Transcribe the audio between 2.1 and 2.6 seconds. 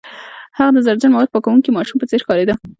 ښکاریده